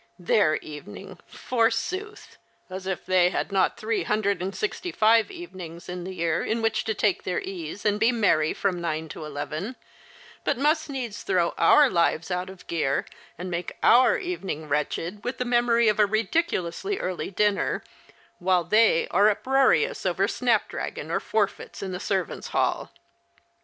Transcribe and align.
"■ 0.01 0.03
Their 0.17 0.55
evening, 0.63 1.19
forsooth! 1.27 2.39
As 2.71 2.87
if 2.87 3.05
they 3.05 3.29
had 3.29 3.51
not 3.51 3.77
three 3.77 4.01
hundred 4.01 4.41
and 4.41 4.55
sixty 4.55 4.91
five 4.91 5.29
evenings 5.29 5.87
in 5.87 6.05
the 6.05 6.15
year 6.15 6.43
in 6.43 6.59
which 6.63 6.85
to 6.85 6.95
take 6.95 7.21
their 7.21 7.39
ease 7.39 7.85
and 7.85 7.99
be 7.99 8.11
merry 8.11 8.51
from 8.51 8.81
nine 8.81 9.09
to 9.09 9.25
eleven, 9.25 9.75
but 10.43 10.55
I 10.57 10.63
130 10.63 10.63
The 10.63 10.63
Christmas 10.63 10.65
Hirelings. 10.65 10.67
must 10.71 10.89
needs 10.89 11.23
throw 11.23 11.63
our 11.63 11.89
lives 11.91 12.31
out 12.31 12.49
of 12.49 12.65
gear, 12.65 13.05
and 13.37 13.51
make 13.51 13.77
our 13.83 14.17
evening 14.17 14.67
wretched 14.67 15.23
with 15.23 15.37
the 15.37 15.45
memory 15.45 15.87
of 15.87 15.99
a 15.99 16.07
ridiculously 16.07 16.97
early 16.97 17.29
dinner, 17.29 17.83
while 18.39 18.63
they 18.63 19.07
are 19.09 19.29
uproarious 19.29 20.07
over 20.07 20.27
snapdragon 20.27 21.11
or 21.11 21.19
forfeits 21.19 21.83
in 21.83 21.91
the 21.91 21.99
servants' 21.99 22.47
hall. 22.47 22.89